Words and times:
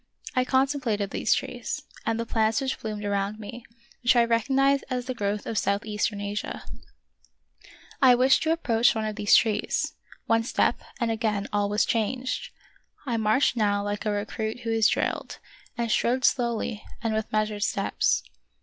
I 0.35 0.45
contemplated 0.45 1.11
these 1.11 1.35
trees, 1.35 1.83
and 2.07 2.19
the 2.19 2.25
plants 2.25 2.59
which 2.59 2.79
bloomed 2.79 3.05
around 3.05 3.37
me, 3.39 3.63
which 4.01 4.15
I 4.15 4.23
recognized 4.25 4.83
as 4.89 5.05
the 5.05 5.13
growth 5.13 5.45
of 5.45 5.59
southeastern 5.59 6.19
Asia. 6.19 6.63
of 6.63 6.63
Peter 6.63 6.65
Schlemihl. 6.65 7.65
lOI 7.65 7.97
I 8.01 8.15
wished 8.15 8.41
to 8.41 8.51
approach 8.51 8.95
one 8.95 9.05
of 9.05 9.15
these 9.15 9.35
trees,— 9.35 9.93
one 10.25 10.41
step, 10.43 10.79
and 10.99 11.11
again 11.11 11.47
all 11.53 11.69
was 11.69 11.85
changed. 11.85 12.49
I 13.05 13.17
marched 13.17 13.55
now 13.55 13.83
like 13.83 14.03
a 14.07 14.11
recruit 14.11 14.61
who 14.61 14.71
is 14.71 14.87
drilled, 14.87 15.37
and 15.77 15.91
strode 15.91 16.25
slowly, 16.25 16.83
and 17.03 17.13
with 17.13 17.31
measured 17.31 17.61
steps. 17.61 18.23